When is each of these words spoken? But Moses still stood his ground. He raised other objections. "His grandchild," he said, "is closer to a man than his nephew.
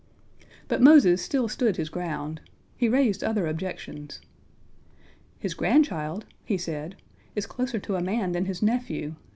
But 0.67 0.81
Moses 0.81 1.21
still 1.21 1.47
stood 1.47 1.77
his 1.77 1.89
ground. 1.89 2.41
He 2.75 2.89
raised 2.89 3.23
other 3.23 3.45
objections. 3.45 4.19
"His 5.37 5.53
grandchild," 5.53 6.25
he 6.43 6.57
said, 6.57 6.95
"is 7.35 7.45
closer 7.45 7.77
to 7.77 7.97
a 7.97 8.01
man 8.01 8.31
than 8.31 8.45
his 8.45 8.63
nephew. 8.63 9.13